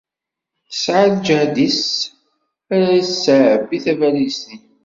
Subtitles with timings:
[0.69, 1.85] Tesεa lǧehd iss
[2.73, 2.87] ara
[3.23, 4.57] tεebbi tabalizt-nni.